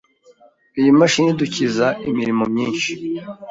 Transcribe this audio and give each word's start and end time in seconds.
Iyi 0.79 0.91
mashini 0.99 1.29
idukiza 1.33 1.87
imirimo 2.09 2.43
myinshi. 2.53 2.91